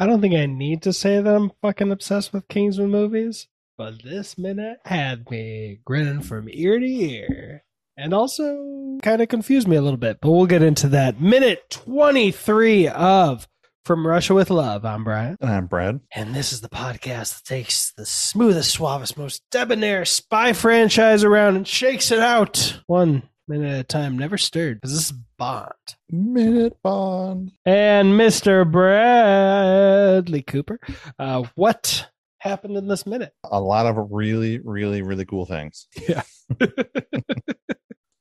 I 0.00 0.06
don't 0.06 0.22
think 0.22 0.34
I 0.34 0.46
need 0.46 0.80
to 0.84 0.94
say 0.94 1.20
that 1.20 1.36
I'm 1.36 1.52
fucking 1.60 1.92
obsessed 1.92 2.32
with 2.32 2.48
Kingsman 2.48 2.88
movies, 2.88 3.48
but 3.76 4.02
this 4.02 4.38
minute 4.38 4.78
had 4.86 5.30
me 5.30 5.80
grinning 5.84 6.22
from 6.22 6.48
ear 6.50 6.80
to 6.80 6.86
ear. 6.86 7.64
And 7.98 8.14
also 8.14 8.96
kind 9.02 9.20
of 9.20 9.28
confused 9.28 9.68
me 9.68 9.76
a 9.76 9.82
little 9.82 9.98
bit, 9.98 10.20
but 10.22 10.30
we'll 10.30 10.46
get 10.46 10.62
into 10.62 10.88
that. 10.88 11.20
Minute 11.20 11.68
23 11.68 12.88
of 12.88 13.46
From 13.84 14.06
Russia 14.06 14.32
with 14.32 14.48
Love. 14.48 14.86
I'm 14.86 15.04
Brian. 15.04 15.36
And 15.38 15.50
I'm 15.50 15.66
Brad. 15.66 16.00
And 16.14 16.34
this 16.34 16.50
is 16.54 16.62
the 16.62 16.70
podcast 16.70 17.36
that 17.36 17.44
takes 17.44 17.92
the 17.92 18.06
smoothest, 18.06 18.70
suavest, 18.70 19.18
most 19.18 19.42
debonair 19.50 20.06
spy 20.06 20.54
franchise 20.54 21.24
around 21.24 21.56
and 21.56 21.68
shakes 21.68 22.10
it 22.10 22.20
out 22.20 22.80
one 22.86 23.24
minute 23.50 23.74
at 23.74 23.80
a 23.80 23.84
time, 23.84 24.16
never 24.16 24.38
stirred, 24.38 24.80
because 24.80 24.94
this 24.94 25.10
is 25.10 25.12
Bond. 25.36 25.72
Minute 26.08 26.76
Bond. 26.82 27.50
And 27.66 28.12
Mr. 28.14 28.70
Bradley 28.70 30.42
Cooper. 30.42 30.78
Uh, 31.18 31.42
what 31.56 32.06
happened 32.38 32.76
in 32.76 32.86
this 32.86 33.06
minute? 33.06 33.32
A 33.44 33.60
lot 33.60 33.86
of 33.86 33.96
really, 34.10 34.60
really, 34.60 35.02
really 35.02 35.24
cool 35.24 35.46
things. 35.46 35.88
Yeah. 36.08 36.22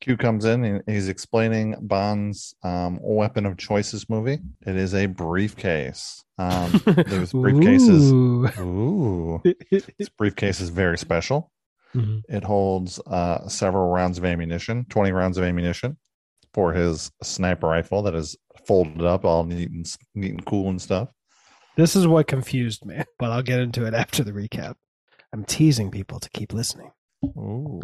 Q 0.01 0.17
comes 0.17 0.45
in 0.45 0.63
and 0.63 0.81
he's 0.87 1.09
explaining 1.09 1.75
Bond's 1.81 2.55
um, 2.63 2.97
weapon 3.01 3.45
of 3.45 3.57
choices 3.57 4.09
movie. 4.09 4.39
It 4.65 4.75
is 4.75 4.95
a 4.95 5.05
briefcase. 5.05 6.23
Um, 6.37 6.71
there's 6.85 7.33
briefcases. 7.33 8.11
Ooh. 8.11 8.49
Ooh. 8.61 9.43
This 9.99 10.09
briefcase 10.09 10.61
is 10.61 10.69
very 10.69 10.97
special. 10.97 11.51
Mhm. 11.95 12.21
It 12.29 12.43
holds 12.43 12.99
uh, 13.07 13.47
several 13.47 13.89
rounds 13.89 14.17
of 14.17 14.25
ammunition, 14.25 14.85
20 14.89 15.11
rounds 15.11 15.37
of 15.37 15.43
ammunition 15.43 15.97
for 16.53 16.73
his 16.73 17.11
sniper 17.23 17.67
rifle 17.67 18.01
that 18.03 18.15
is 18.15 18.37
folded 18.65 19.03
up, 19.03 19.25
all 19.25 19.43
neat 19.43 19.69
and, 19.69 19.91
neat 20.15 20.31
and 20.31 20.45
cool 20.45 20.69
and 20.69 20.81
stuff. 20.81 21.09
This 21.75 21.95
is 21.95 22.07
what 22.07 22.27
confused 22.27 22.85
me, 22.85 23.01
but 23.19 23.31
I'll 23.31 23.41
get 23.41 23.59
into 23.59 23.85
it 23.85 23.93
after 23.93 24.23
the 24.23 24.31
recap. 24.31 24.75
I'm 25.33 25.45
teasing 25.45 25.91
people 25.91 26.19
to 26.19 26.29
keep 26.31 26.53
listening. 26.53 26.91
Ooh. 27.25 27.81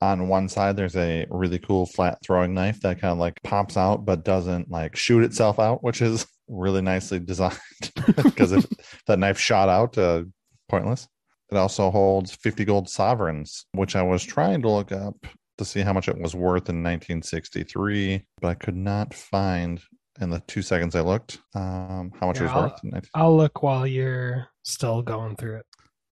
On 0.00 0.28
one 0.28 0.48
side, 0.48 0.76
there's 0.76 0.96
a 0.96 1.26
really 1.30 1.58
cool 1.58 1.86
flat 1.86 2.18
throwing 2.22 2.54
knife 2.54 2.80
that 2.80 3.00
kind 3.00 3.12
of 3.12 3.18
like 3.18 3.40
pops 3.42 3.76
out 3.76 4.04
but 4.04 4.24
doesn't 4.24 4.70
like 4.70 4.96
shoot 4.96 5.22
itself 5.22 5.58
out, 5.58 5.82
which 5.82 6.02
is 6.02 6.26
really 6.48 6.82
nicely 6.82 7.18
designed 7.18 7.58
because 8.16 8.52
if 8.52 8.66
that 9.06 9.18
knife 9.18 9.38
shot 9.38 9.68
out, 9.68 9.96
uh, 9.96 10.24
pointless. 10.68 11.08
It 11.50 11.56
also 11.56 11.90
holds 11.90 12.32
50 12.34 12.64
gold 12.64 12.88
sovereigns, 12.88 13.66
which 13.72 13.96
I 13.96 14.02
was 14.02 14.24
trying 14.24 14.62
to 14.62 14.70
look 14.70 14.92
up 14.92 15.26
to 15.58 15.64
see 15.64 15.80
how 15.80 15.92
much 15.92 16.08
it 16.08 16.18
was 16.18 16.34
worth 16.34 16.68
in 16.68 16.82
1963, 16.82 18.24
but 18.40 18.48
I 18.48 18.54
could 18.54 18.76
not 18.76 19.14
find 19.14 19.80
in 20.20 20.30
the 20.30 20.40
two 20.46 20.62
seconds 20.62 20.94
I 20.96 21.00
looked 21.00 21.38
um, 21.54 22.12
how 22.18 22.26
much 22.26 22.36
Yeah, 22.36 22.42
it 22.42 22.46
was 22.46 22.52
I'll- 22.54 22.62
worth. 22.62 22.84
in 22.84 22.90
19- 22.92 23.06
I'll 23.14 23.36
look 23.36 23.62
while 23.62 23.86
you're 23.86 24.46
still 24.62 25.02
going 25.02 25.36
through 25.36 25.56
it. 25.58 25.66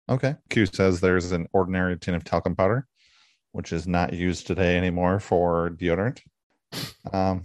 Okay. 0.08 0.34
Q 0.50 0.66
says 0.66 1.00
there's 1.00 1.33
an 1.33 1.46
ordinary 1.52 1.96
tin 1.98 2.14
of 2.14 2.24
talcum 2.24 2.55
powder, 2.56 2.86
which 3.52 3.72
is 3.72 3.86
not 3.86 4.12
used 4.12 4.46
today 4.46 4.77
anymore 4.77 5.19
for 5.20 5.70
deodorant. 5.70 6.20
Um, 7.12 7.44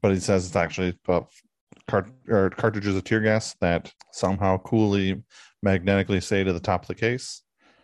but 0.00 0.12
he 0.12 0.20
says 0.20 0.46
it's 0.46 0.56
actually 0.56 0.98
uh, 1.08 1.22
cart- 1.88 2.10
or 2.28 2.50
cartridges 2.50 2.96
of 2.96 3.04
tear 3.04 3.20
gas 3.20 3.54
that 3.60 3.92
somehow 4.12 4.58
coolly 4.58 5.22
magnetically 5.62 6.20
stay 6.20 6.44
to 6.44 6.52
the 6.52 6.60
top 6.60 6.82
of 6.82 6.88
the 6.88 6.94
case. 6.94 7.42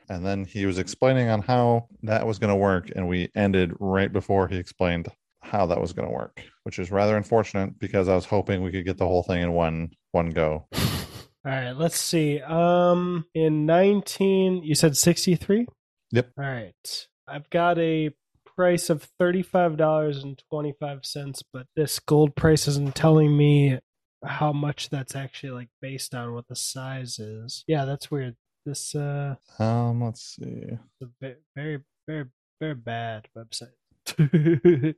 And 0.09 0.27
then 0.27 0.45
he 0.45 0.67
was 0.67 0.79
explaining 0.79 1.29
on 1.29 1.43
how 1.43 1.87
that 2.03 2.27
was 2.27 2.41
going 2.41 2.51
to 2.51 2.57
work, 2.57 2.91
and 2.95 3.09
we 3.09 3.31
ended 3.37 3.73
right 3.79 4.13
before 4.13 4.49
he 4.49 4.57
explained 4.57 5.09
how 5.41 5.67
that 5.67 5.81
was 5.81 5.93
going 5.93 6.09
to 6.09 6.15
work, 6.15 6.43
which 6.65 6.81
is 6.81 6.91
rather 6.91 7.17
unfortunate 7.17 7.79
because 7.79 8.09
I 8.09 8.15
was 8.15 8.25
hoping 8.25 8.63
we 8.63 8.73
could 8.73 8.85
get 8.85 8.99
the 8.99 9.07
whole 9.07 9.23
thing 9.23 9.43
in 9.43 9.53
one 9.53 9.91
one 10.11 10.31
go. 10.31 10.67
All 10.73 11.53
right, 11.53 11.73
let's 11.73 11.99
see. 11.99 12.41
Um, 12.41 13.25
in 13.35 13.65
19, 13.65 14.63
you 14.63 14.75
said 14.75 14.95
63? 14.97 15.67
Yep. 16.13 16.33
All 16.39 16.45
right. 16.45 17.07
I've 17.27 17.49
got 17.49 17.79
a 17.79 18.11
price 18.45 18.91
of 18.91 19.09
$35.25, 19.19 21.43
but 21.51 21.67
this 21.75 21.99
gold 21.99 22.37
price 22.37 22.69
isn't 22.69 22.95
telling 22.95 23.35
me 23.35 23.79
how 24.25 24.53
much 24.53 24.91
that's 24.91 25.17
actually 25.17 25.53
like 25.53 25.69
based 25.81 26.15
on 26.15 26.35
what 26.35 26.47
the 26.49 26.57
size 26.57 27.19
is. 27.19 27.65
Yeah, 27.67 27.85
that's 27.85 28.11
weird. 28.11 28.37
This 28.67 28.95
uh 28.95 29.37
Um, 29.59 30.03
let's 30.05 30.37
see. 30.37 30.65
a 31.03 31.07
very 31.55 31.79
very 32.07 32.27
very 32.61 32.75
bad 32.75 33.29
website. 33.37 33.75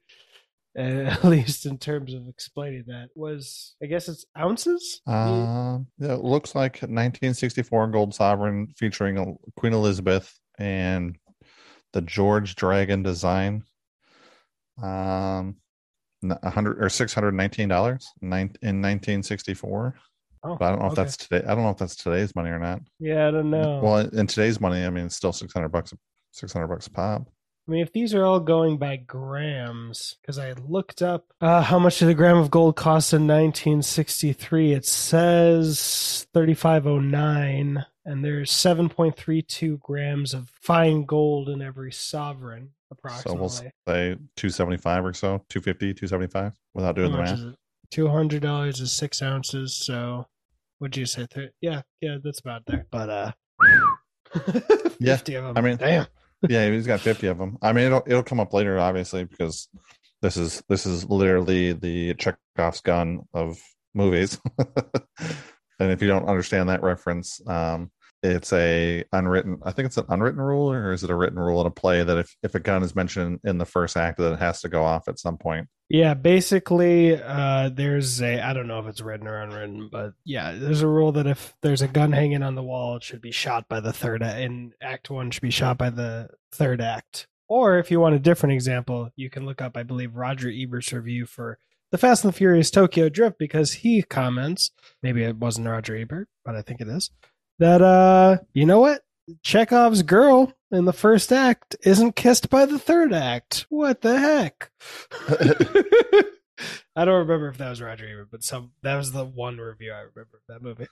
At 0.75 1.22
least 1.22 1.66
in 1.66 1.77
terms 1.77 2.15
of 2.15 2.28
explaining 2.28 2.84
that 2.87 3.11
was 3.15 3.75
I 3.82 3.87
guess 3.87 4.09
it's 4.09 4.25
ounces? 4.38 5.03
Um, 5.06 5.87
yeah, 5.99 6.15
it 6.15 6.25
looks 6.25 6.55
like 6.55 6.77
1964 6.77 7.88
gold 7.88 8.15
sovereign 8.15 8.69
featuring 8.78 9.37
Queen 9.56 9.75
Elizabeth 9.75 10.34
and 10.59 11.16
the 11.93 12.00
George 12.00 12.55
Dragon 12.55 13.03
design. 13.03 13.65
Um, 14.82 15.56
hundred 16.44 16.83
or 16.83 16.88
six 16.88 17.12
hundred 17.15 17.33
nineteen 17.34 17.69
dollars 17.69 18.12
in 18.21 18.31
1964. 18.31 19.94
Oh, 20.44 20.56
But 20.56 20.65
I 20.65 20.71
don't 20.71 20.81
know 20.81 20.88
if 20.88 20.94
that's 20.97 21.16
today. 21.16 21.44
I 21.47 21.55
don't 21.55 21.62
know 21.62 21.71
if 21.71 21.77
that's 21.78 21.94
today's 21.97 22.34
money 22.34 22.50
or 22.50 22.59
not. 22.59 22.81
Yeah, 22.99 23.28
I 23.28 23.31
don't 23.31 23.50
know. 23.50 23.81
Well, 23.83 23.99
in 23.99 24.27
today's 24.27 24.61
money, 24.61 24.84
I 24.84 24.91
mean, 24.91 25.06
it's 25.06 25.15
still 25.16 25.32
600 25.32 25.69
bucks. 25.69 25.94
600 26.32 26.66
bucks 26.66 26.87
a 26.88 26.91
pop. 26.91 27.28
I 27.69 27.71
mean, 27.71 27.82
if 27.82 27.93
these 27.93 28.12
are 28.12 28.25
all 28.25 28.41
going 28.41 28.77
by 28.77 28.97
grams, 28.97 30.16
because 30.21 30.37
I 30.37 30.53
looked 30.66 31.00
up 31.00 31.27
uh, 31.41 31.62
how 31.62 31.78
much 31.78 32.00
did 32.00 32.09
a 32.09 32.15
gram 32.15 32.38
of 32.38 32.50
gold 32.50 32.75
cost 32.75 33.12
in 33.12 33.28
1963, 33.28 34.72
it 34.72 34.84
says 34.84 36.27
3509, 36.34 37.87
and 38.04 38.24
there's 38.24 38.50
7.32 38.50 39.78
grams 39.80 40.34
of 40.34 40.48
fine 40.60 41.04
gold 41.04 41.48
in 41.48 41.62
every 41.62 41.92
sovereign, 41.92 42.70
approximately 42.90 43.36
So 43.36 43.40
we'll 43.40 43.48
say 43.48 43.72
275 44.36 45.04
or 45.04 45.12
so, 45.12 45.44
250, 45.48 45.94
275 45.94 46.52
without 46.74 46.96
doing 46.96 47.10
How 47.12 47.16
the 47.16 47.22
math. 47.22 47.56
Two 47.90 48.08
hundred 48.08 48.40
dollars 48.42 48.80
is 48.80 48.90
six 48.90 49.20
ounces. 49.20 49.74
So, 49.76 50.26
what'd 50.78 50.96
you 50.96 51.04
say? 51.04 51.26
Thir- 51.30 51.50
yeah, 51.60 51.82
yeah, 52.00 52.16
that's 52.24 52.40
about 52.40 52.64
there. 52.66 52.86
But 52.90 53.10
uh, 53.10 53.32
Yeah, 54.98 55.16
fifty 55.16 55.34
of 55.34 55.44
them. 55.44 55.56
I 55.56 55.60
mean- 55.60 55.76
damn. 55.76 56.06
yeah 56.48 56.69
he's 56.70 56.86
got 56.88 56.98
50 56.98 57.28
of 57.28 57.38
them 57.38 57.56
i 57.62 57.72
mean 57.72 57.84
it'll, 57.84 58.02
it'll 58.04 58.22
come 58.24 58.40
up 58.40 58.52
later 58.52 58.76
obviously 58.76 59.22
because 59.22 59.69
this 60.22 60.36
is 60.36 60.60
this 60.69 60.86
is 60.86 61.04
literally 61.08 61.72
the 61.72 62.14
chekhov's 62.14 62.80
gun 62.80 63.20
of 63.32 63.56
movies 63.94 64.40
and 65.81 65.91
if 65.91 66.03
you 66.03 66.09
don't 66.09 66.28
understand 66.28 66.69
that 66.69 66.83
reference 66.83 67.41
um 67.47 67.91
it's 68.22 68.53
a 68.53 69.05
unwritten 69.12 69.59
i 69.65 69.72
think 69.72 69.87
it's 69.87 69.97
an 69.97 70.05
unwritten 70.09 70.41
rule 70.41 70.71
or 70.71 70.93
is 70.93 71.03
it 71.03 71.10
a 71.10 71.15
written 71.15 71.38
rule 71.38 71.60
in 71.60 71.66
a 71.66 71.71
play 71.71 72.05
that 72.05 72.19
if 72.19 72.37
if 72.43 72.55
a 72.55 72.60
gun 72.60 72.83
is 72.83 72.94
mentioned 72.94 73.41
in 73.44 73.59
the 73.59 73.65
first 73.65 73.97
act 73.97 74.19
that 74.19 74.32
it 74.32 74.38
has 74.38 74.61
to 74.61 74.69
go 74.69 74.84
off 74.84 75.09
at 75.09 75.19
some 75.19 75.37
point 75.37 75.66
Yeah, 75.88 76.15
basically, 76.15 77.21
uh, 77.21 77.69
there's 77.69 78.22
a 78.22 78.41
I 78.41 78.55
don't 78.55 78.66
know 78.66 78.78
if 78.78 78.87
it's 78.87 79.03
written 79.03 79.27
or 79.27 79.43
unwritten, 79.43 79.91
but 79.93 80.15
yeah, 80.25 80.53
there's 80.53 80.81
a 80.81 80.88
rule 80.88 81.12
that 81.12 81.27
if 81.27 81.55
there's 81.61 81.82
a 81.82 81.88
gun 81.88 82.12
hanging 82.12 82.43
on 82.43 82.55
the 82.55 82.62
wall, 82.62 82.97
it 82.97 83.03
should 83.03 83.21
be 83.21 83.31
shot 83.31 83.69
by 83.69 83.81
the 83.81 83.93
third 83.93 84.22
in 84.22 84.72
Act 84.81 85.11
One 85.11 85.31
should 85.31 85.43
be 85.43 85.50
shot 85.50 85.77
by 85.77 85.91
the 85.91 86.31
third 86.50 86.81
act. 86.81 87.27
Or 87.47 87.78
if 87.78 87.91
you 87.91 88.00
want 88.00 88.15
a 88.15 88.19
different 88.19 88.55
example, 88.55 89.11
you 89.16 89.28
can 89.28 89.44
look 89.44 89.61
up, 89.61 89.77
I 89.77 89.82
believe, 89.82 90.16
Roger 90.16 90.49
Ebert's 90.49 90.94
review 90.94 91.27
for 91.27 91.59
the 91.92 91.98
Fast 91.98 92.25
and 92.25 92.32
the 92.32 92.36
Furious 92.36 92.70
Tokyo 92.70 93.08
Drift 93.08 93.38
because 93.38 93.72
he 93.72 94.03
comments, 94.03 94.72
maybe 95.03 95.22
it 95.22 95.36
wasn't 95.36 95.69
Roger 95.69 95.94
Ebert, 95.97 96.28
but 96.44 96.56
I 96.56 96.62
think 96.62 96.80
it 96.80 96.88
is, 96.88 97.10
that 97.60 97.80
uh, 97.80 98.38
you 98.54 98.66
know 98.66 98.80
what? 98.80 99.03
Chekhov's 99.44 100.02
girl 100.02 100.52
in 100.72 100.84
the 100.84 100.92
first 100.92 101.32
act 101.32 101.76
isn't 101.84 102.16
kissed 102.16 102.50
by 102.50 102.66
the 102.66 102.78
third 102.78 103.12
act. 103.12 103.66
What 103.69 104.00
the 104.00 104.19
heck? 104.19 104.70
I 106.94 107.04
don't 107.06 107.20
remember 107.20 107.48
if 107.48 107.58
that 107.58 107.70
was 107.70 107.81
Roger 107.81 108.06
Ebert, 108.06 108.28
but 108.31 108.42
some 108.44 108.72
that 108.82 108.97
was 108.97 109.12
the 109.12 109.25
one 109.25 109.56
review 109.58 109.92
I 109.92 110.00
remember 110.00 110.36
of 110.36 110.42
that 110.48 110.62
movie 110.62 110.86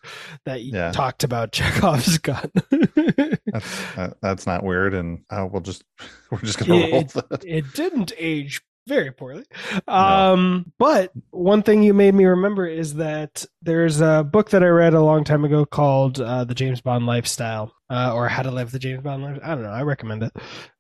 that 0.45 0.63
Yeah. 0.63 0.91
talked 0.93 1.23
about 1.25 1.53
Chekhov's 1.53 2.19
gun. 2.19 2.51
that's 2.71 3.99
uh, 3.99 4.15
that's 4.23 4.47
not 4.47 4.65
weird 4.65 4.95
and 4.95 5.23
uh, 5.31 5.47
we'll 5.51 5.61
just 5.63 5.85
we're 6.31 6.41
just 6.41 6.59
gonna 6.59 6.73
roll 6.81 6.95
it, 6.95 7.15
with 7.15 7.33
it. 7.33 7.45
it 7.47 7.73
didn't 7.75 8.13
age 8.19 8.63
very 8.91 9.13
poorly. 9.13 9.45
Um, 9.87 10.73
but 10.79 11.13
one 11.31 11.63
thing 11.63 11.85
you 11.85 11.95
made 11.95 12.13
me 12.13 12.25
remember 12.25 12.67
is 12.67 12.95
that 12.95 13.47
there's 13.63 14.01
a 14.01 14.25
book 14.25 14.51
that 14.51 14.65
I 14.65 14.67
read 14.67 14.95
a 14.95 15.03
long 15.03 15.23
time 15.23 15.45
ago 15.45 15.65
called 15.65 16.21
uh, 16.21 16.43
The 16.45 16.55
James 16.55 16.81
Bond 16.81 17.07
Lifestyle 17.07 17.73
uh, 17.89 18.13
or 18.13 18.29
How 18.29 18.43
to 18.43 18.51
Live 18.51 18.73
the 18.73 18.81
James 18.81 19.03
Bond 19.03 19.23
Life. 19.23 19.39
I 19.45 19.55
don't 19.55 19.63
know. 19.63 19.71
I 19.71 19.83
recommend 19.83 20.25
it. 20.25 20.33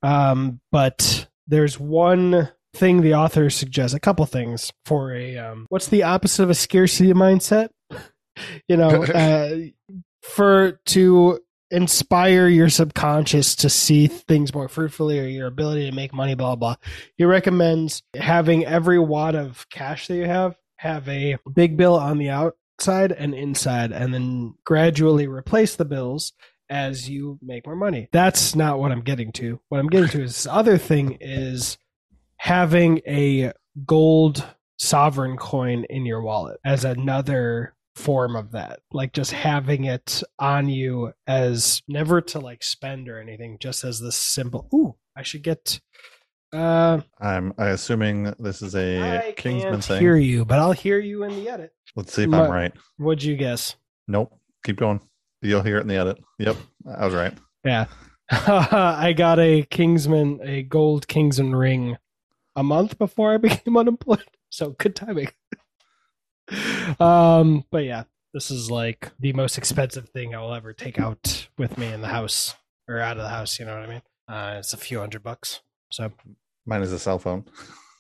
Um, 0.03 0.61
but 0.73 1.29
there's 1.47 1.79
one 1.79 2.51
thing 2.75 3.01
the 3.01 3.15
author 3.15 3.49
suggests, 3.49 3.95
a 3.95 4.01
couple 4.01 4.27
things 4.27 4.73
for 4.85 5.15
a 5.15 5.37
um, 5.37 5.67
what's 5.69 5.89
the 5.89 6.03
opposite 6.03 6.43
of 6.43 6.51
a 6.51 6.55
scarcity 6.55 7.12
mindset? 7.12 7.69
you 8.69 8.77
know, 8.77 9.05
uh, 9.15 9.57
for 10.23 10.81
to 10.87 11.39
inspire 11.71 12.49
your 12.49 12.69
subconscious 12.69 13.55
to 13.57 13.69
see 13.69 14.07
things 14.07 14.53
more 14.55 14.69
fruitfully 14.69 15.21
or 15.21 15.27
your 15.27 15.47
ability 15.47 15.89
to 15.89 15.95
make 15.95 16.13
money, 16.13 16.35
blah, 16.35 16.57
blah. 16.57 16.77
He 17.17 17.25
recommends 17.25 18.03
having 18.15 18.65
every 18.67 18.99
wad 18.99 19.35
of 19.35 19.69
cash 19.71 20.09
that 20.09 20.17
you 20.17 20.25
have 20.25 20.57
have 20.77 21.07
a 21.09 21.37
big 21.53 21.77
bill 21.77 21.95
on 21.95 22.17
the 22.17 22.31
outside 22.31 23.13
and 23.13 23.35
inside, 23.35 23.93
and 23.93 24.15
then 24.15 24.55
gradually 24.65 25.27
replace 25.27 25.77
the 25.77 25.85
bills 25.85 26.33
as 26.71 27.11
you 27.11 27.39
make 27.43 27.67
more 27.67 27.77
money. 27.77 28.09
That's 28.13 28.55
not 28.55 28.79
what 28.79 28.91
I'm 28.91 29.03
getting 29.03 29.31
to. 29.33 29.61
What 29.69 29.79
I'm 29.79 29.89
getting 29.89 30.09
to 30.09 30.23
is 30.23 30.31
this 30.31 30.47
other 30.47 30.79
thing 30.79 31.19
is 31.21 31.77
having 32.37 33.03
a 33.07 33.53
gold 33.85 34.43
sovereign 34.79 35.37
coin 35.37 35.85
in 35.91 36.07
your 36.07 36.23
wallet 36.23 36.59
as 36.65 36.87
another 36.87 37.75
form 37.97 38.37
of 38.37 38.53
that 38.53 38.81
like 38.93 39.13
just 39.13 39.33
having 39.33 39.85
it 39.85 40.23
on 40.39 40.69
you 40.69 41.13
as 41.27 41.83
never 41.89 42.21
to 42.21 42.39
like 42.39 42.63
spend 42.63 43.09
or 43.09 43.19
anything 43.21 43.57
just 43.61 43.83
as 43.85 44.01
this 44.01 44.15
simple 44.17 44.69
ooh 44.73 44.95
i 45.17 45.23
should 45.23 45.43
get 45.43 45.81
uh 46.53 47.01
I'm 47.21 47.53
I 47.59 47.69
assuming 47.69 48.33
this 48.39 48.63
is 48.63 48.75
a 48.75 49.19
i 49.29 49.33
Kingsman 49.33 49.73
can't 49.73 49.85
thing. 49.85 50.01
hear 50.01 50.17
you 50.17 50.45
but 50.45 50.59
i'll 50.59 50.73
hear 50.73 50.99
you 50.99 51.25
in 51.25 51.31
the 51.37 51.49
edit 51.49 51.73
Let's 51.97 52.13
see 52.15 52.23
if 52.23 52.33
I'm 52.33 52.51
right. 52.51 52.73
what'd 52.99 53.23
you 53.25 53.37
guess 53.37 53.75
Nope. 54.07 54.33
Keep 54.65 54.77
going. 54.79 55.01
You'll 55.43 55.63
hear 55.63 55.79
it 55.79 55.83
in 55.83 55.89
the 55.89 55.97
edit. 55.97 56.19
Yep. 56.39 56.57
I 56.97 57.05
was 57.05 57.15
right. 57.15 57.33
yeah 57.65 57.87
i 58.31 59.13
got 59.17 59.39
a 59.41 59.63
kingsman 59.71 60.39
a 60.43 60.63
gold 60.63 61.09
kingsman 61.09 61.55
ring 61.57 61.97
a 62.57 62.63
month 62.63 62.97
before 62.99 63.33
i 63.35 63.37
became 63.49 63.77
unemployed 63.77 64.23
so 64.51 64.71
good 64.79 64.95
timing 64.95 65.29
um 67.00 67.64
but 67.70 67.85
yeah 67.85 68.05
this 68.35 68.50
is 68.50 68.70
like 68.70 69.11
the 69.19 69.32
most 69.32 69.58
expensive 69.58 70.08
thing 70.11 70.35
i 70.35 70.38
will 70.41 70.55
ever 70.55 70.73
take 70.73 70.99
out 71.00 71.49
with 71.58 71.76
me 71.79 71.87
in 71.87 72.00
the 72.00 72.08
house 72.08 72.55
or 72.88 73.00
out 73.00 73.17
of 73.17 73.23
the 73.23 73.29
house 73.29 73.58
you 73.58 73.64
know 73.67 73.75
what 73.75 73.88
i 73.88 73.93
mean? 73.93 74.02
Uh 74.29 74.56
it's 74.58 74.73
a 74.73 74.76
few 74.76 74.99
hundred 74.99 75.23
bucks 75.23 75.61
so. 75.91 76.12
Mine 76.67 76.82
is 76.82 76.93
a 76.93 76.99
cell 76.99 77.19
phone. 77.19 77.44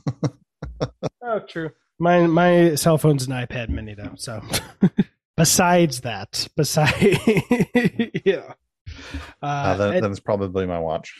oh 1.22 1.40
true. 1.48 1.70
My 1.98 2.26
my 2.26 2.74
cell 2.76 2.98
phone's 2.98 3.26
an 3.26 3.32
ipad 3.32 3.68
mini 3.68 3.94
though 3.94 4.14
so. 4.16 4.42
Besides 5.36 6.02
that 6.02 6.46
besides 6.56 6.96
yeah. 8.24 8.52
Uh, 9.42 9.46
Uh, 9.46 9.76
that 9.76 10.10
is 10.10 10.20
probably 10.20 10.66
my 10.66 10.78
watch. 10.78 11.14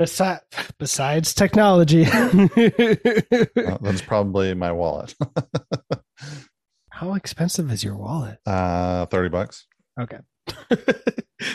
Besi- 0.00 0.40
besides 0.78 1.34
technology 1.34 2.04
Uh, 3.66 3.78
that's 3.80 4.02
probably 4.02 4.54
my 4.54 4.72
wallet. 4.72 5.14
how 6.90 7.14
expensive 7.14 7.70
is 7.72 7.84
your 7.84 7.96
wallet 7.96 8.38
uh, 8.46 9.06
thirty 9.06 9.28
bucks. 9.28 9.66
Okay. 10.00 10.18
I 10.48 10.76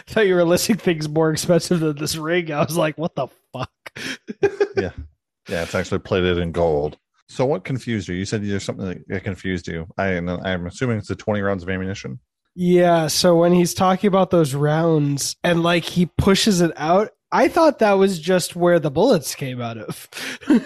thought 0.08 0.28
you 0.28 0.36
were 0.36 0.44
listing 0.44 0.76
things 0.78 1.08
more 1.08 1.32
expensive 1.32 1.80
than 1.80 1.96
this 1.98 2.16
ring. 2.16 2.52
I 2.52 2.64
was 2.64 2.76
like, 2.78 2.98
what 2.98 3.16
the 3.16 3.28
fuck? 3.54 3.72
Yeah, 4.76 4.92
Yeah, 5.48 5.64
it's 5.64 5.76
actually 5.76 6.00
plated 6.00 6.38
in 6.38 6.52
gold. 6.52 6.98
So 7.30 7.46
what 7.46 7.64
confused 7.64 8.10
you? 8.10 8.16
You 8.16 8.26
said 8.26 8.44
there's 8.44 8.64
something 8.66 9.04
that 9.08 9.24
confused 9.24 9.68
you. 9.68 9.88
I 9.98 10.08
and 10.08 10.30
I'm 10.30 10.68
assuming 10.68 10.98
it's 10.98 11.08
the 11.08 11.16
20 11.16 11.40
rounds 11.42 11.64
of 11.64 11.70
ammunition. 11.70 12.20
yeah, 12.56 13.08
so 13.08 13.38
when 13.38 13.54
he's 13.54 13.74
talking 13.74 14.10
about 14.10 14.30
those 14.32 14.54
rounds 14.54 15.38
and 15.44 15.64
like 15.64 15.86
he 15.86 16.08
pushes 16.18 16.60
it 16.62 16.74
out, 16.76 17.12
I 17.32 17.48
thought 17.48 17.80
that 17.80 17.94
was 17.94 18.20
just 18.20 18.56
where 18.56 18.80
the 18.80 18.92
bullets 18.92 19.36
came 19.36 19.62
out 19.62 19.78
of. 19.78 20.10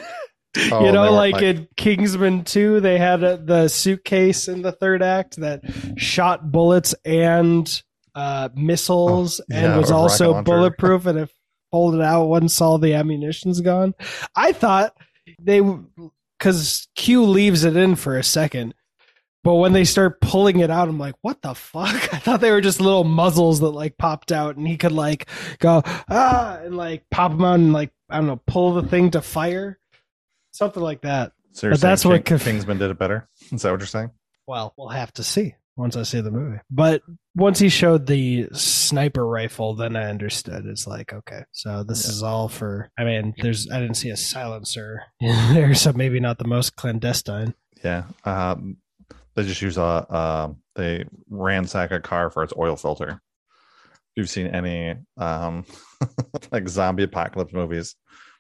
Oh, 0.71 0.85
you 0.85 0.93
know, 0.93 1.11
like, 1.11 1.33
like- 1.33 1.43
in 1.43 1.67
Kingsman 1.75 2.45
2, 2.45 2.79
they 2.79 2.97
had 2.97 3.23
a, 3.23 3.35
the 3.35 3.67
suitcase 3.67 4.47
in 4.47 4.61
the 4.61 4.71
third 4.71 5.03
act 5.03 5.35
that 5.41 5.59
shot 5.97 6.49
bullets 6.49 6.95
and 7.03 7.83
uh, 8.15 8.47
missiles 8.55 9.41
Oh, 9.41 9.43
and 9.51 9.65
yeah, 9.65 9.77
was 9.77 9.91
also 9.91 10.41
bulletproof 10.45 11.05
and 11.07 11.19
it 11.19 11.29
folded 11.71 11.99
out 12.01 12.27
once 12.27 12.61
all 12.61 12.77
the 12.77 12.93
ammunition's 12.93 13.59
gone. 13.59 13.95
I 14.33 14.53
thought 14.53 14.95
they, 15.41 15.59
because 16.39 16.87
Q 16.95 17.25
leaves 17.25 17.65
it 17.65 17.75
in 17.75 17.95
for 17.97 18.17
a 18.17 18.23
second. 18.23 18.75
But 19.45 19.55
when 19.55 19.73
they 19.73 19.83
start 19.85 20.19
pulling 20.21 20.59
it 20.59 20.71
out, 20.71 20.89
I'm 20.89 20.97
like, 20.97 21.13
what 21.21 21.41
the 21.43 21.53
fuck? 21.53 21.85
I 22.13 22.17
thought 22.17 22.41
they 22.41 22.49
were 22.51 22.61
just 22.61 22.81
little 22.81 23.03
muzzles 23.03 23.59
that 23.59 23.69
like 23.69 23.95
popped 23.97 24.31
out 24.31 24.57
and 24.57 24.67
he 24.67 24.75
could 24.75 24.91
like 24.91 25.27
go, 25.59 25.83
ah, 26.09 26.57
and 26.63 26.75
like 26.75 27.03
pop 27.11 27.31
them 27.31 27.45
out 27.45 27.53
and 27.59 27.71
like, 27.71 27.91
I 28.09 28.17
don't 28.17 28.25
know, 28.25 28.41
pull 28.47 28.73
the 28.73 28.83
thing 28.87 29.11
to 29.11 29.21
fire. 29.21 29.79
Something 30.51 30.81
like 30.81 31.01
that. 31.01 31.31
So 31.51 31.69
But 31.69 31.79
that's 31.79 32.03
what 32.03 32.25
King- 32.25 32.39
Kingsman 32.39 32.79
did 32.79 32.89
it 32.89 32.97
better. 32.97 33.29
Is 33.51 33.61
that 33.61 33.69
what 33.71 33.79
you're 33.79 33.87
saying? 33.87 34.09
Well, 34.47 34.73
we'll 34.77 34.89
have 34.89 35.13
to 35.13 35.23
see 35.23 35.53
once 35.77 35.95
I 35.95 36.01
see 36.03 36.21
the 36.21 36.31
movie. 36.31 36.57
But 36.71 37.03
once 37.35 37.59
he 37.59 37.69
showed 37.69 38.07
the 38.07 38.47
sniper 38.53 39.27
rifle, 39.27 39.75
then 39.75 39.95
I 39.95 40.09
understood. 40.09 40.65
It's 40.65 40.87
like, 40.87 41.13
okay, 41.13 41.43
so 41.51 41.83
this 41.83 42.05
Yeah. 42.05 42.11
is 42.13 42.23
all 42.23 42.47
for. 42.49 42.89
I 42.97 43.03
mean, 43.03 43.35
there's. 43.41 43.69
I 43.69 43.79
didn't 43.79 43.95
see 43.97 44.09
a 44.09 44.17
silencer 44.17 45.03
in 45.19 45.53
there, 45.53 45.75
so 45.75 45.93
maybe 45.93 46.19
not 46.19 46.39
the 46.39 46.47
most 46.47 46.75
clandestine. 46.75 47.53
Yeah. 47.83 48.05
Um, 48.23 48.77
they 49.35 49.43
just 49.43 49.61
use 49.61 49.77
a 49.77 49.81
uh, 49.81 50.53
they 50.75 51.05
ransack 51.29 51.91
a 51.91 51.99
car 51.99 52.29
for 52.29 52.43
its 52.43 52.53
oil 52.57 52.75
filter. 52.75 53.21
If 53.91 54.21
you've 54.21 54.29
seen 54.29 54.47
any 54.47 54.95
um, 55.17 55.65
like 56.51 56.67
zombie 56.69 57.03
apocalypse 57.03 57.53
movies, 57.53 57.95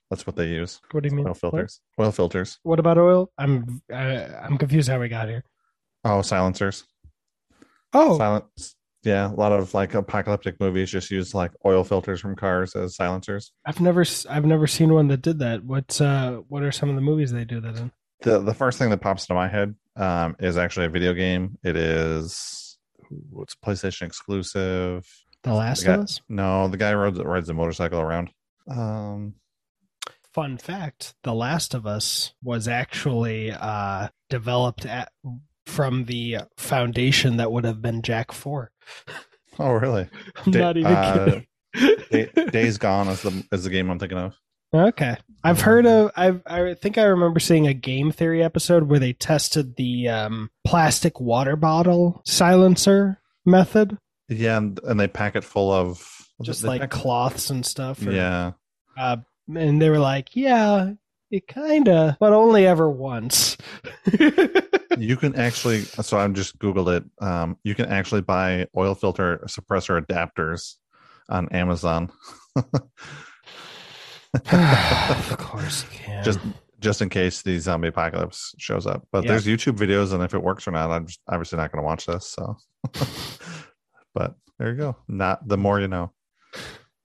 that's 0.09 0.25
what 0.25 0.35
they 0.35 0.47
use. 0.47 0.79
What 0.91 1.03
do 1.03 1.09
you 1.09 1.15
mean? 1.15 1.27
Oil 1.27 1.33
filters. 1.33 1.81
Oil 1.99 2.11
filters. 2.11 2.59
What, 2.63 2.71
what 2.71 2.79
about 2.79 2.97
oil? 2.97 3.31
I'm. 3.37 3.81
I, 3.91 4.25
I'm 4.43 4.57
confused 4.57 4.89
how 4.89 4.99
we 4.99 5.09
got 5.09 5.27
here. 5.27 5.43
Oh, 6.03 6.21
silencers. 6.21 6.85
Oh, 7.93 8.17
Silence. 8.17 8.75
Yeah, 9.03 9.31
a 9.31 9.35
lot 9.35 9.51
of 9.51 9.73
like 9.73 9.93
apocalyptic 9.93 10.59
movies 10.59 10.89
just 10.89 11.11
use 11.11 11.35
like 11.35 11.51
oil 11.63 11.83
filters 11.83 12.19
from 12.19 12.35
cars 12.35 12.75
as 12.75 12.95
silencers. 12.95 13.51
I've 13.65 13.79
never. 13.81 14.05
I've 14.29 14.45
never 14.45 14.67
seen 14.67 14.93
one 14.93 15.09
that 15.09 15.21
did 15.21 15.39
that. 15.39 15.63
What's. 15.63 15.99
Uh. 15.99 16.41
What 16.47 16.63
are 16.63 16.71
some 16.71 16.89
of 16.89 16.95
the 16.95 17.01
movies 17.01 17.31
they 17.31 17.45
do 17.45 17.59
that 17.61 17.77
in? 17.77 17.91
The 18.21 18.39
the 18.39 18.53
first 18.53 18.79
thing 18.79 18.89
that 18.91 19.01
pops 19.01 19.23
into 19.23 19.33
my 19.35 19.47
head 19.47 19.75
um, 19.95 20.35
is 20.39 20.57
actually 20.57 20.85
a 20.87 20.89
video 20.89 21.13
game. 21.13 21.57
It 21.63 21.75
is 21.75 22.77
what's 23.29 23.55
PlayStation 23.55 24.03
exclusive. 24.03 25.07
The 25.43 25.53
Last 25.53 25.81
The 25.81 25.85
guy- 25.85 25.93
of 25.93 25.99
Us. 26.01 26.21
No, 26.27 26.67
the 26.67 26.77
guy 26.77 26.93
rides 26.93 27.19
rides 27.19 27.49
a 27.49 27.53
motorcycle 27.53 27.99
around. 27.99 28.31
Um, 28.69 29.35
fun 30.33 30.57
fact 30.57 31.15
the 31.23 31.33
last 31.33 31.73
of 31.73 31.87
us 31.87 32.33
was 32.43 32.67
actually 32.67 33.51
uh 33.51 34.09
developed 34.29 34.85
at 34.85 35.09
from 35.65 36.03
the 36.05 36.37
foundation 36.57 37.37
that 37.37 37.49
would 37.53 37.63
have 37.63 37.81
been 37.81 38.01
Jak 38.01 38.33
4 38.33 38.69
oh 39.59 39.71
really? 39.71 40.09
i'm 40.45 40.51
Da- 40.51 40.59
not 40.59 40.75
even 40.77 40.91
uh, 40.91 41.25
kidding 41.73 41.97
Day, 42.11 42.45
Days 42.51 42.77
Gone 42.77 43.07
is 43.07 43.21
the 43.21 43.45
is 43.51 43.63
the 43.63 43.69
game 43.69 43.89
I'm 43.89 43.97
thinking 43.99 44.17
of. 44.17 44.33
Okay 44.75 45.15
i've 45.43 45.61
heard 45.61 45.85
of 45.85 46.11
i 46.15 46.33
i 46.45 46.73
think 46.75 46.97
i 46.97 47.03
remember 47.03 47.39
seeing 47.39 47.67
a 47.67 47.73
game 47.73 48.11
theory 48.11 48.43
episode 48.43 48.83
where 48.83 48.99
they 48.99 49.13
tested 49.13 49.75
the 49.75 50.07
um 50.09 50.49
plastic 50.65 51.19
water 51.19 51.55
bottle 51.55 52.21
silencer 52.25 53.19
method 53.45 53.97
Yeah, 54.29 54.57
and, 54.57 54.79
and 54.83 54.99
they 54.99 55.07
pack 55.07 55.35
it 55.35 55.43
full 55.43 55.71
of 55.71 56.05
just 56.41 56.63
like 56.63 56.81
pack- 56.81 56.89
cloths 56.91 57.49
and 57.49 57.65
stuff 57.65 58.05
or- 58.05 58.11
yeah. 58.11 58.51
uh, 58.97 59.17
and 59.55 59.81
they 59.81 59.89
were 59.89 59.99
like 59.99 60.35
yeah 60.35 60.91
it 61.31 61.47
kinda 61.47 62.17
but 62.19 62.33
only 62.33 62.65
ever 62.67 62.89
once 62.89 63.57
You 64.97 65.17
can 65.17 65.35
actually. 65.35 65.81
So 65.81 66.17
I'm 66.17 66.33
just 66.35 66.57
googled 66.57 66.95
it. 66.95 67.03
Um, 67.21 67.57
you 67.65 67.75
can 67.75 67.87
actually 67.87 68.21
buy 68.21 68.67
oil 68.77 68.95
filter 68.95 69.39
suppressor 69.45 69.99
adapters 70.01 70.75
on 71.27 71.49
Amazon. 71.49 72.11
of 75.31 75.37
course 75.37 75.83
you 75.83 75.89
can. 75.99 76.23
just 76.23 76.39
just 76.79 77.01
in 77.01 77.09
case 77.09 77.41
the 77.41 77.57
zombie 77.57 77.87
apocalypse 77.87 78.53
shows 78.59 78.85
up. 78.85 79.07
But 79.11 79.23
Yeah. 79.23 79.31
there's 79.31 79.45
YouTube 79.45 79.77
videos, 79.77 80.13
and 80.13 80.21
if 80.23 80.33
it 80.33 80.43
works 80.43 80.67
or 80.67 80.71
not, 80.71 80.91
I'm 80.91 81.07
just 81.07 81.19
obviously 81.27 81.57
not 81.57 81.71
going 81.71 81.81
to 81.81 81.85
watch 81.85 82.05
this. 82.05 82.27
So, 82.27 82.57
but 84.13 84.35
there 84.59 84.69
you 84.71 84.77
go. 84.77 84.95
Not 85.07 85.47
the 85.47 85.57
more 85.57 85.79
you 85.79 85.87
know. 85.87 86.11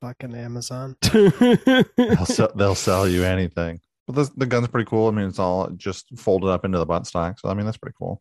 fucking 0.00 0.34
Amazon. 0.34 0.96
They'll 1.12 2.26
sell, 2.26 2.50
they'll 2.54 2.74
sell 2.74 3.08
you 3.08 3.24
anything. 3.24 3.80
But 4.06 4.16
the 4.16 4.30
the 4.36 4.46
gun's 4.46 4.68
pretty 4.68 4.88
cool. 4.88 5.08
I 5.08 5.12
mean, 5.12 5.28
it's 5.28 5.38
all 5.38 5.68
just 5.70 6.06
folded 6.18 6.48
up 6.48 6.64
into 6.64 6.78
the 6.78 6.86
butt 6.86 7.06
stock. 7.06 7.38
So 7.38 7.48
I 7.48 7.54
mean, 7.54 7.64
that's 7.64 7.78
pretty 7.78 7.96
cool. 7.98 8.20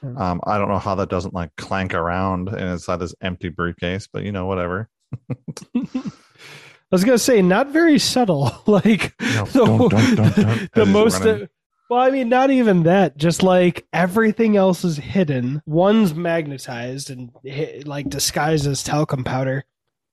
Hmm. 0.00 0.18
Um, 0.18 0.40
I 0.44 0.58
don't 0.58 0.68
know 0.68 0.78
how 0.78 0.94
that 0.96 1.08
doesn't 1.10 1.32
like 1.34 1.50
clank 1.56 1.94
around 1.94 2.48
inside 2.48 2.96
this 2.96 3.14
empty 3.22 3.48
briefcase, 3.50 4.08
but 4.12 4.24
you 4.24 4.32
know, 4.32 4.46
whatever. 4.46 4.88
I 6.92 6.94
was 6.94 7.04
gonna 7.04 7.16
say 7.18 7.40
not 7.40 7.68
very 7.70 7.98
subtle. 7.98 8.52
like 8.66 9.14
No, 9.20 9.44
the, 9.46 9.58
don't, 9.64 9.88
don't, 9.90 10.36
don't, 10.36 10.72
the 10.74 10.84
most. 10.86 11.20
running. 11.24 11.48
well, 11.88 12.00
I 12.00 12.10
mean, 12.10 12.28
not 12.28 12.50
even 12.50 12.82
that. 12.82 13.16
Just 13.16 13.42
like 13.42 13.86
everything 13.92 14.56
else 14.56 14.84
is 14.84 14.98
hidden. 14.98 15.62
One's 15.66 16.14
magnetized 16.14 17.08
and 17.10 17.30
like 17.86 18.08
disguised 18.10 18.66
as 18.66 18.82
talcum 18.82 19.24
powder. 19.24 19.64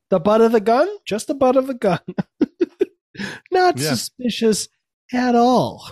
The 0.10 0.20
butt 0.20 0.42
of 0.42 0.54
the 0.54 0.62
gun, 0.62 0.88
just 1.06 1.28
the 1.28 1.36
butt 1.36 1.56
of 1.58 1.68
the 1.68 1.74
gun. 1.76 2.00
not 3.52 3.78
Yeah. 3.78 3.90
suspicious 3.90 4.68
at 5.14 5.36
all. 5.36 5.86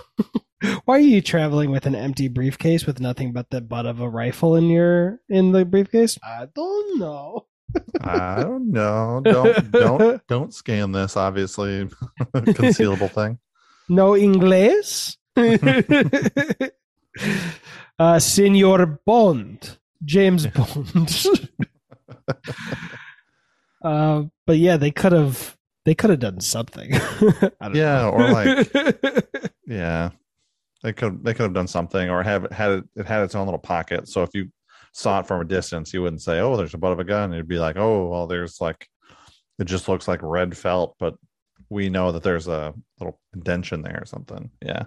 Why 0.86 0.96
are 0.96 1.00
you 1.00 1.20
traveling 1.20 1.70
with 1.70 1.86
an 1.86 1.94
empty 1.94 2.26
briefcase 2.26 2.84
with 2.84 2.98
nothing 2.98 3.32
but 3.32 3.50
the 3.50 3.60
butt 3.60 3.86
of 3.86 4.00
a 4.00 4.08
rifle 4.08 4.56
in 4.56 4.68
your 4.70 5.20
in 5.28 5.52
the 5.52 5.64
briefcase? 5.64 6.18
I 6.22 6.46
don't 6.52 6.98
know. 6.98 7.46
I 8.00 8.42
don't 8.42 8.70
know. 8.70 9.20
Don't 9.24 9.70
don't 9.70 10.26
don't 10.28 10.54
scan 10.54 10.92
this. 10.92 11.16
Obviously, 11.16 11.84
concealable 12.34 13.10
thing. 13.10 13.38
No 13.88 14.16
English. 14.16 15.16
uh, 17.98 18.18
Senor 18.18 18.86
Bond, 19.04 19.78
James 20.04 20.46
Bond. 20.46 21.48
uh, 23.82 24.24
but 24.46 24.58
yeah, 24.58 24.76
they 24.76 24.90
could 24.90 25.12
have 25.12 25.56
they 25.84 25.94
could 25.94 26.10
have 26.10 26.20
done 26.20 26.40
something. 26.40 26.92
yeah, 27.72 28.08
or 28.08 28.30
like 28.30 28.68
yeah, 29.66 30.10
they 30.82 30.92
could 30.92 31.24
they 31.24 31.34
could 31.34 31.44
have 31.44 31.54
done 31.54 31.68
something 31.68 32.08
or 32.10 32.22
have 32.22 32.44
it 32.44 32.52
had 32.52 32.70
it, 32.70 32.84
it 32.96 33.06
had 33.06 33.22
its 33.22 33.34
own 33.34 33.46
little 33.46 33.58
pocket. 33.58 34.08
So 34.08 34.22
if 34.22 34.30
you 34.34 34.50
saw 34.98 35.20
it 35.20 35.26
from 35.28 35.40
a 35.40 35.44
distance, 35.44 35.94
you 35.94 36.02
wouldn't 36.02 36.22
say, 36.22 36.40
"Oh, 36.40 36.56
there's 36.56 36.74
a 36.74 36.78
butt 36.78 36.92
of 36.92 36.98
a 36.98 37.04
gun." 37.04 37.32
It'd 37.32 37.46
be 37.46 37.58
like, 37.58 37.76
"Oh, 37.76 38.08
well, 38.08 38.26
there's 38.26 38.60
like 38.60 38.88
it 39.58 39.64
just 39.64 39.88
looks 39.88 40.08
like 40.08 40.20
red 40.22 40.56
felt, 40.56 40.96
but 40.98 41.14
we 41.70 41.88
know 41.88 42.10
that 42.12 42.22
there's 42.24 42.48
a 42.48 42.74
little 42.98 43.18
indention 43.32 43.82
there 43.82 44.00
or 44.02 44.06
something." 44.06 44.50
Yeah. 44.60 44.84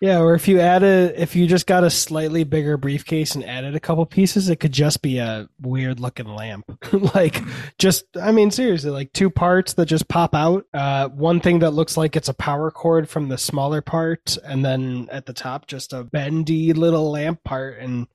Yeah, 0.00 0.20
or 0.20 0.34
if 0.34 0.48
you 0.48 0.60
added, 0.60 1.14
if 1.16 1.34
you 1.34 1.46
just 1.46 1.66
got 1.66 1.84
a 1.84 1.88
slightly 1.88 2.44
bigger 2.44 2.76
briefcase 2.76 3.34
and 3.34 3.44
added 3.44 3.74
a 3.74 3.80
couple 3.80 4.04
pieces, 4.04 4.48
it 4.50 4.56
could 4.56 4.72
just 4.72 5.00
be 5.00 5.18
a 5.18 5.48
weird 5.60 5.98
looking 5.98 6.26
lamp. 6.26 6.66
like, 7.14 7.40
just, 7.78 8.04
I 8.20 8.30
mean, 8.30 8.50
seriously, 8.50 8.90
like 8.90 9.12
two 9.14 9.30
parts 9.30 9.74
that 9.74 9.86
just 9.86 10.08
pop 10.08 10.34
out. 10.34 10.66
Uh, 10.74 11.08
one 11.08 11.40
thing 11.40 11.60
that 11.60 11.70
looks 11.70 11.96
like 11.96 12.16
it's 12.16 12.28
a 12.28 12.34
power 12.34 12.70
cord 12.70 13.08
from 13.08 13.28
the 13.28 13.38
smaller 13.38 13.80
part, 13.80 14.36
and 14.44 14.62
then 14.62 15.08
at 15.10 15.24
the 15.24 15.32
top, 15.32 15.66
just 15.68 15.94
a 15.94 16.04
bendy 16.04 16.74
little 16.74 17.10
lamp 17.10 17.42
part, 17.44 17.78
and 17.78 18.06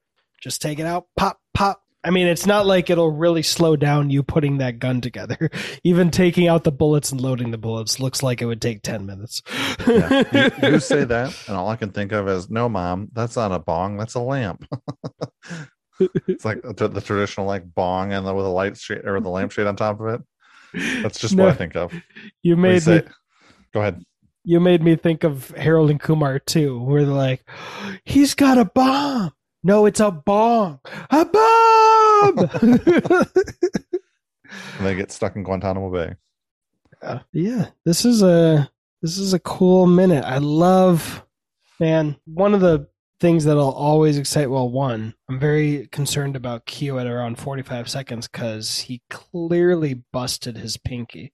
just 0.42 0.62
take 0.62 0.80
it 0.80 0.86
out, 0.86 1.08
pop, 1.18 1.40
pop, 1.54 1.82
I 2.02 2.12
mean, 2.12 2.28
it's 2.28 2.46
not 2.46 2.66
like 2.66 2.90
it'll 2.90 3.12
really 3.12 3.44
slow 3.44 3.76
down 3.76 4.10
you 4.10 4.24
putting 4.24 4.60
that 4.60 4.80
gun 4.80 5.02
together. 5.02 5.50
Even 5.84 6.12
taking 6.12 6.48
out 6.48 6.64
the 6.64 6.72
bullets 6.72 7.12
and 7.12 7.20
loading 7.20 7.52
the 7.52 7.58
bullets 7.58 8.00
looks 8.00 8.24
like 8.24 8.42
it 8.42 8.46
would 8.46 8.62
take 8.62 8.84
10 8.84 9.06
minutes. 9.06 9.42
yeah. 9.86 10.24
you, 10.32 10.52
you, 10.72 10.80
say 10.80 11.04
that, 11.04 11.36
and 11.48 11.58
all 11.58 11.68
I 11.68 11.76
can 11.76 11.92
think 11.92 12.14
of 12.14 12.28
is 12.30 12.50
no, 12.50 12.70
mom, 12.70 13.10
that's 13.12 13.36
not 13.36 13.52
a 13.52 13.60
bong, 13.60 13.98
that's 13.98 14.14
a 14.14 14.22
lamp. 14.22 14.66
it's 16.00 16.46
like 16.46 16.62
the, 16.62 16.88
the, 16.88 17.02
traditional 17.02 17.46
like 17.46 17.64
bong 17.74 18.14
and 18.14 18.26
the, 18.26 18.34
with 18.34 18.46
a 18.46 18.50
light 18.50 18.78
shade 18.78 19.06
or 19.06 19.20
the 19.20 19.30
lampshade 19.30 19.68
on 19.68 19.76
top 19.76 20.00
of 20.00 20.08
it. 20.08 20.22
That's 21.04 21.20
just 21.20 21.36
no, 21.36 21.44
what 21.44 21.52
I 21.52 21.56
think 21.56 21.76
of. 21.76 21.94
You 22.44 22.56
made 22.56 22.86
me. 22.88 23.02
Go 23.74 23.82
ahead. 23.82 24.02
You 24.46 24.62
made 24.62 24.82
me 24.82 24.96
think 24.96 25.26
of 25.26 25.50
Harold 25.50 25.90
and 25.90 26.00
Kumar 26.00 26.40
too, 26.40 26.80
where 26.82 27.04
they're 27.04 27.14
like, 27.14 27.44
he's 28.06 28.36
got 28.36 28.58
a 28.58 28.66
bomb. 28.66 29.34
No, 29.64 29.86
it's 29.86 30.00
a 30.00 30.12
bong. 30.12 30.80
A 31.10 31.26
bomb. 31.26 32.50
and 32.62 32.80
they 34.82 34.96
get 34.96 35.12
stuck 35.12 35.36
in 35.36 35.44
Guantanamo 35.44 35.92
Bay. 35.92 36.16
Uh, 37.02 37.20
yeah, 37.32 37.68
this 37.86 38.06
is 38.06 38.22
a 38.22 38.70
this 39.02 39.18
is 39.18 39.34
a 39.34 39.40
cool 39.40 39.86
minute. 39.86 40.26
I 40.26 40.38
love, 40.38 41.26
man. 41.80 42.18
One 42.26 42.54
of 42.54 42.62
the 42.62 42.88
things 43.20 43.46
that'll 43.46 43.72
always 43.72 44.18
excite. 44.18 44.50
Well, 44.50 44.70
one, 44.70 45.14
I'm 45.30 45.40
very 45.40 45.88
concerned 45.88 46.36
about 46.36 46.66
Q 46.66 47.00
at 47.00 47.08
around 47.08 47.38
45 47.38 47.90
seconds 47.90 48.28
because 48.28 48.80
he 48.80 49.02
clearly 49.10 50.04
busted 50.12 50.58
his 50.58 50.78
pinky. 50.78 51.34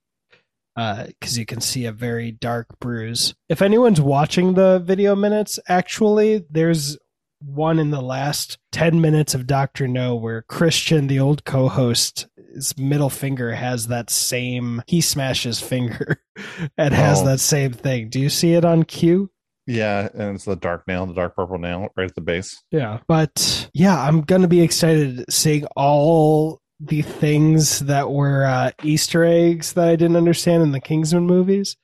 Because 0.75 1.37
uh, 1.37 1.39
you 1.39 1.45
can 1.45 1.61
see 1.61 1.85
a 1.85 1.93
very 1.93 2.31
dark 2.31 2.67
bruise. 2.79 3.33
If 3.47 3.61
anyone's 3.61 4.01
watching 4.01 4.55
the 4.55 4.79
video 4.79 5.15
minutes, 5.15 5.57
actually, 5.69 6.45
there's 6.49 6.97
one 7.39 7.79
in 7.79 7.91
the 7.91 8.01
last 8.01 8.57
10 8.71 9.01
minutes 9.01 9.33
of 9.33 9.47
Dr. 9.47 9.87
No 9.87 10.15
where 10.15 10.43
Christian, 10.43 11.07
the 11.07 11.19
old 11.19 11.45
co 11.45 11.67
host, 11.67 12.27
his 12.53 12.77
middle 12.77 13.09
finger 13.09 13.53
has 13.53 13.87
that 13.87 14.09
same, 14.09 14.81
he 14.87 15.01
smashes 15.01 15.59
finger 15.59 16.21
and 16.77 16.93
has 16.93 17.21
oh. 17.21 17.25
that 17.25 17.39
same 17.39 17.73
thing. 17.73 18.09
Do 18.09 18.19
you 18.19 18.29
see 18.29 18.53
it 18.53 18.65
on 18.65 18.83
Q? 18.83 19.29
Yeah, 19.67 20.09
and 20.13 20.35
it's 20.35 20.45
the 20.45 20.55
dark 20.55 20.87
nail, 20.87 21.07
the 21.07 21.13
dark 21.13 21.35
purple 21.35 21.57
nail 21.57 21.89
right 21.95 22.09
at 22.09 22.15
the 22.15 22.21
base. 22.21 22.61
Yeah, 22.71 22.99
but 23.07 23.69
yeah, 23.73 23.99
I'm 23.99 24.21
going 24.21 24.43
to 24.43 24.47
be 24.47 24.61
excited 24.61 25.25
seeing 25.29 25.65
all 25.75 26.61
the 26.79 27.01
things 27.01 27.79
that 27.79 28.11
were 28.11 28.45
uh, 28.45 28.71
Easter 28.83 29.23
eggs 29.23 29.73
that 29.73 29.87
I 29.87 29.95
didn't 29.95 30.17
understand 30.17 30.61
in 30.61 30.71
the 30.71 30.81
Kingsman 30.81 31.25
movies 31.25 31.77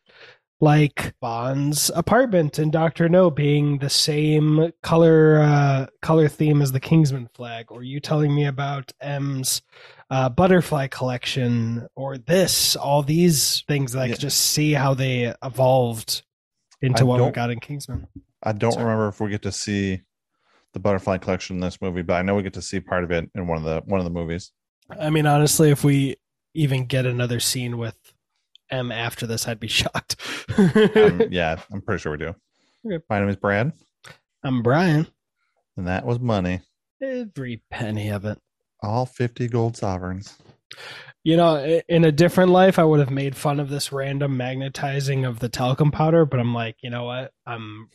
like 0.61 1.15
Bond's 1.19 1.89
apartment 1.95 2.59
and 2.59 2.71
Doctor 2.71 3.09
No 3.09 3.31
being 3.31 3.79
the 3.79 3.89
same 3.89 4.71
color 4.83 5.39
uh, 5.41 5.87
color 6.01 6.29
theme 6.29 6.61
as 6.61 6.71
the 6.71 6.79
Kingsman 6.79 7.29
flag, 7.33 7.71
or 7.71 7.83
you 7.83 7.99
telling 7.99 8.33
me 8.33 8.45
about 8.45 8.93
M's 9.01 9.63
uh, 10.11 10.29
butterfly 10.29 10.87
collection, 10.87 11.87
or 11.95 12.17
this, 12.17 12.75
all 12.75 13.01
these 13.01 13.63
things 13.67 13.93
that 13.93 14.01
I 14.01 14.05
yeah. 14.05 14.13
could 14.13 14.21
just 14.21 14.37
see 14.37 14.73
how 14.73 14.93
they 14.93 15.33
evolved 15.43 16.21
into 16.81 17.03
I 17.03 17.05
what 17.05 17.25
we 17.25 17.31
got 17.31 17.49
in 17.49 17.59
Kingsman. 17.59 18.07
I 18.43 18.51
don't 18.51 18.73
Sorry. 18.73 18.85
remember 18.85 19.07
if 19.07 19.19
we 19.19 19.29
get 19.29 19.41
to 19.43 19.51
see 19.51 20.01
the 20.73 20.79
butterfly 20.79 21.17
collection 21.17 21.57
in 21.57 21.59
this 21.61 21.81
movie, 21.81 22.01
but 22.01 22.13
I 22.13 22.21
know 22.21 22.35
we 22.35 22.43
get 22.43 22.53
to 22.53 22.61
see 22.61 22.79
part 22.79 23.03
of 23.03 23.11
it 23.11 23.29
in 23.35 23.47
one 23.47 23.57
of 23.57 23.63
the 23.63 23.81
one 23.85 23.99
of 23.99 24.03
the 24.03 24.11
movies. 24.11 24.51
I 24.99 25.09
mean, 25.09 25.25
honestly, 25.25 25.71
if 25.71 25.83
we 25.83 26.17
even 26.53 26.85
get 26.85 27.05
another 27.05 27.39
scene 27.39 27.77
with 27.77 27.95
M 28.71 28.91
after 28.91 29.27
this, 29.27 29.47
I'd 29.47 29.59
be 29.59 29.67
shocked. 29.69 30.15
um, 30.57 31.23
yeah, 31.29 31.59
I'm 31.71 31.81
pretty 31.81 32.01
sure 32.01 32.11
we 32.11 32.17
do. 32.17 32.35
Okay. 32.85 33.03
My 33.09 33.19
name 33.19 33.29
is 33.29 33.35
Brad. 33.35 33.73
I'm 34.43 34.63
Brian. 34.63 35.07
And 35.77 35.87
that 35.87 36.05
was 36.05 36.19
money. 36.19 36.61
Every 37.01 37.61
penny 37.69 38.09
of 38.09 38.25
it. 38.25 38.39
All 38.81 39.05
50 39.05 39.47
gold 39.47 39.77
sovereigns. 39.77 40.37
You 41.23 41.37
know, 41.37 41.81
in 41.87 42.05
a 42.05 42.11
different 42.11 42.51
life, 42.51 42.79
I 42.79 42.83
would 42.83 42.99
have 42.99 43.11
made 43.11 43.35
fun 43.35 43.59
of 43.59 43.69
this 43.69 43.91
random 43.91 44.35
magnetizing 44.35 45.25
of 45.25 45.39
the 45.39 45.49
talcum 45.49 45.91
powder, 45.91 46.25
but 46.25 46.39
I'm 46.39 46.53
like, 46.53 46.77
you 46.81 46.89
know 46.89 47.03
what? 47.03 47.31
I'm 47.45 47.89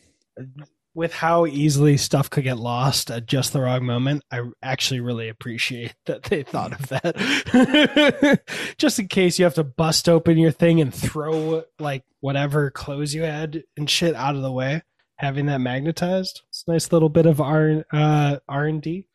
with 0.97 1.13
how 1.13 1.45
easily 1.45 1.95
stuff 1.95 2.27
could 2.27 2.43
get 2.43 2.57
lost 2.57 3.11
at 3.11 3.27
just 3.27 3.53
the 3.53 3.61
wrong 3.61 3.85
moment, 3.85 4.23
I 4.31 4.41
actually 4.63 4.99
really 4.99 5.29
appreciate 5.29 5.93
that 6.07 6.23
they 6.23 6.41
thought 6.41 6.73
of 6.73 6.87
that. 6.89 8.41
just 8.79 8.97
in 8.97 9.07
case 9.07 9.37
you 9.37 9.45
have 9.45 9.53
to 9.53 9.63
bust 9.63 10.09
open 10.09 10.39
your 10.39 10.49
thing 10.49 10.81
and 10.81 10.91
throw 10.91 11.63
like 11.77 12.03
whatever 12.19 12.71
clothes 12.71 13.13
you 13.13 13.21
had 13.21 13.63
and 13.77 13.87
shit 13.87 14.15
out 14.15 14.35
of 14.35 14.41
the 14.41 14.51
way, 14.51 14.81
having 15.17 15.45
that 15.45 15.61
magnetized. 15.61 16.41
It's 16.49 16.63
a 16.67 16.71
nice 16.71 16.91
little 16.91 17.09
bit 17.09 17.27
of 17.27 17.39
R 17.39 17.85
uh, 17.93 18.37
R 18.49 18.65
and 18.65 18.81
D. 18.81 19.05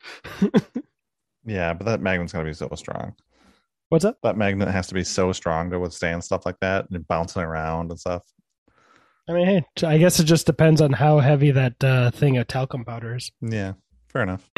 yeah, 1.45 1.75
but 1.75 1.87
that 1.87 2.01
magnet's 2.01 2.33
gonna 2.33 2.45
be 2.45 2.55
so 2.55 2.71
strong. 2.77 3.17
What's 3.89 4.05
up? 4.05 4.19
That 4.23 4.37
magnet 4.37 4.69
has 4.69 4.87
to 4.87 4.95
be 4.95 5.03
so 5.03 5.33
strong 5.33 5.69
to 5.71 5.81
withstand 5.81 6.23
stuff 6.23 6.47
like 6.47 6.61
that 6.61 6.89
and 6.91 7.07
bouncing 7.09 7.43
around 7.43 7.91
and 7.91 7.99
stuff. 7.99 8.23
I 9.29 9.33
mean, 9.33 9.47
hey, 9.47 9.87
I 9.87 9.99
guess 9.99 10.19
it 10.19 10.25
just 10.25 10.47
depends 10.47 10.81
on 10.81 10.93
how 10.93 11.21
heavy 11.21 11.52
that 11.52 11.83
uh, 11.83 12.11
thing 12.11 12.38
of 12.38 12.49
talcum 12.49 12.85
powder 12.85 13.14
is. 13.14 13.31
Yeah, 13.41 13.75
fair 14.09 14.23
enough. 14.23 14.50